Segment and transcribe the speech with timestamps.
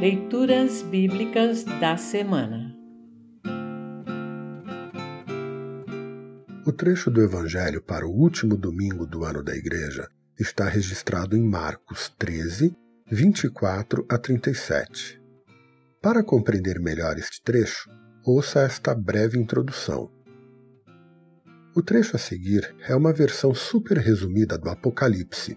[0.00, 2.74] Leituras Bíblicas da Semana
[6.66, 10.08] O trecho do Evangelho para o último domingo do ano da Igreja
[10.38, 12.76] está registrado em Marcos 13,
[13.06, 15.22] 24 a 37.
[16.02, 17.88] Para compreender melhor este trecho,
[18.26, 20.10] ouça esta breve introdução.
[21.74, 25.56] O trecho a seguir é uma versão super resumida do Apocalipse.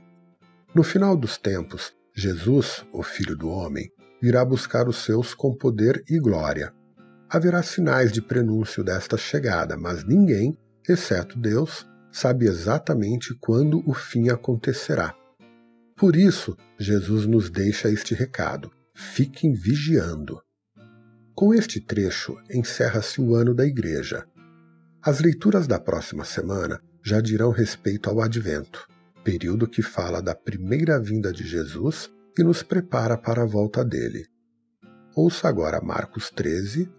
[0.76, 6.04] No final dos tempos, Jesus, o Filho do Homem, virá buscar os seus com poder
[6.10, 6.74] e glória.
[7.30, 14.30] Haverá sinais de prenúncio desta chegada, mas ninguém, exceto Deus, sabe exatamente quando o fim
[14.30, 15.14] acontecerá.
[15.96, 20.42] Por isso, Jesus nos deixa este recado: fiquem vigiando.
[21.36, 24.26] Com este trecho, encerra-se o ano da Igreja.
[25.04, 28.88] As leituras da próxima semana já dirão respeito ao Advento,
[29.24, 34.28] período que fala da primeira vinda de Jesus e nos prepara para a volta dele.
[35.16, 36.90] Ouça agora Marcos 13,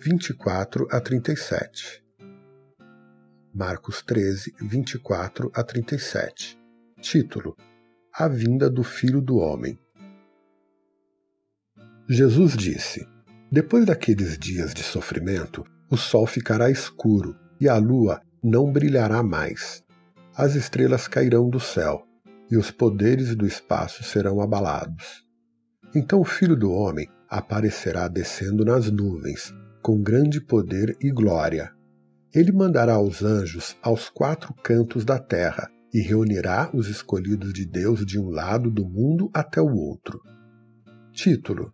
[0.00, 2.04] 24 a 37.
[3.54, 6.58] Marcos 13, 24 a 37.
[7.00, 7.56] Título:
[8.12, 9.78] A vinda do Filho do Homem.
[12.08, 13.06] Jesus disse:
[13.52, 19.84] Depois daqueles dias de sofrimento, o sol ficará escuro e a lua não brilhará mais.
[20.34, 22.09] As estrelas cairão do céu
[22.50, 25.24] e os poderes do espaço serão abalados.
[25.94, 31.70] Então o Filho do Homem aparecerá descendo nas nuvens, com grande poder e glória
[32.32, 38.06] ele mandará os anjos aos quatro cantos da terra e reunirá os escolhidos de Deus
[38.06, 40.20] de um lado do mundo até o outro.
[41.12, 41.72] Título: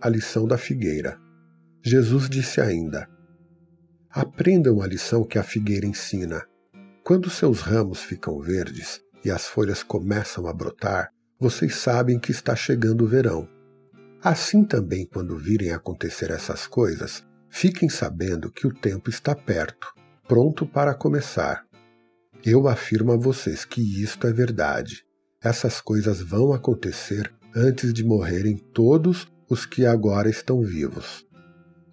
[0.00, 1.18] A lição da figueira.
[1.84, 3.08] Jesus disse ainda:
[4.08, 6.46] Aprendam a lição que a figueira ensina.
[7.02, 12.54] Quando seus ramos ficam verdes e as folhas começam a brotar, vocês sabem que está
[12.54, 13.48] chegando o verão.
[14.22, 19.92] Assim também, quando virem acontecer essas coisas, Fiquem sabendo que o tempo está perto,
[20.26, 21.66] pronto para começar.
[22.44, 25.02] Eu afirmo a vocês que isto é verdade.
[25.42, 31.26] Essas coisas vão acontecer antes de morrerem todos os que agora estão vivos.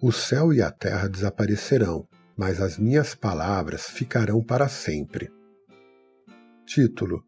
[0.00, 2.06] O céu e a terra desaparecerão,
[2.36, 5.28] mas as minhas palavras ficarão para sempre.
[6.68, 7.24] Título: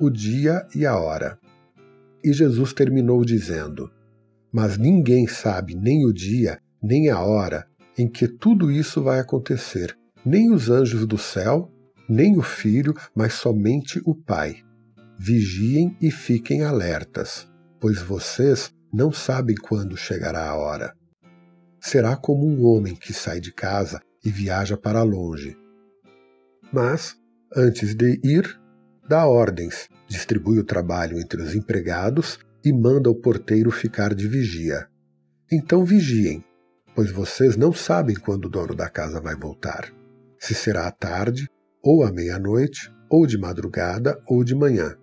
[0.00, 1.38] O dia e a hora.
[2.24, 3.90] E Jesus terminou dizendo:
[4.50, 7.66] Mas ninguém sabe nem o dia nem a hora
[7.98, 9.94] em que tudo isso vai acontecer,
[10.24, 11.70] nem os anjos do céu,
[12.08, 14.62] nem o Filho, mas somente o Pai.
[15.18, 17.46] Vigiem e fiquem alertas,
[17.78, 20.94] pois vocês não sabem quando chegará a hora.
[21.78, 25.58] Será como um homem que sai de casa e viaja para longe.
[26.72, 27.16] Mas,
[27.54, 28.58] antes de ir,
[29.08, 34.86] dá ordens, distribui o trabalho entre os empregados e manda o porteiro ficar de vigia.
[35.50, 36.44] Então vigiem,
[36.94, 39.92] pois vocês não sabem quando o dono da casa vai voltar.
[40.38, 41.48] Se será à tarde,
[41.82, 44.96] ou à meia-noite, ou de madrugada, ou de manhã.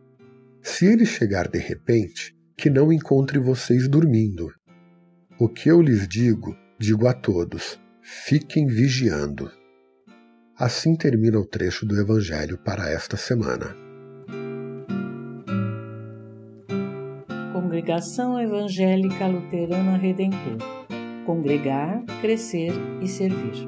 [0.61, 4.49] Se ele chegar de repente, que não encontre vocês dormindo.
[5.39, 9.51] O que eu lhes digo, digo a todos: fiquem vigiando.
[10.57, 13.75] Assim termina o trecho do Evangelho para esta semana.
[17.51, 20.57] Congregação Evangélica Luterana Redentor
[21.25, 23.67] congregar, crescer e servir.